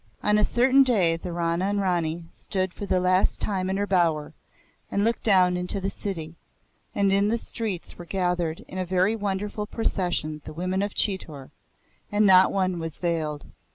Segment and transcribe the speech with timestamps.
[0.23, 3.77] On a certain day the Rana and the Rani stood for the last time in
[3.77, 4.33] her bower,
[4.89, 6.37] and looked down into the city;
[6.95, 11.51] and in the streets were gathered in a very wonderful procession the women of Chitor;
[12.11, 13.45] and not one was veiled.